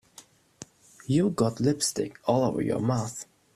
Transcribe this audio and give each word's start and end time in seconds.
You've 1.05 1.35
got 1.35 1.59
lipstick 1.59 2.17
all 2.27 2.43
over 2.43 2.63
your 2.63 2.79
mouth. 2.79 3.27